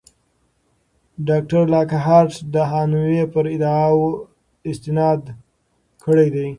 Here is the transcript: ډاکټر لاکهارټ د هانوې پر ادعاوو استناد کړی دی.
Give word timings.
ډاکټر 1.27 1.63
لاکهارټ 1.75 2.31
د 2.53 2.55
هانوې 2.71 3.23
پر 3.33 3.45
ادعاوو 3.55 4.07
استناد 4.69 5.21
کړی 6.05 6.27
دی. 6.35 6.49